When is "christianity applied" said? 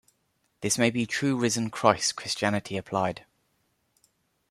2.15-3.23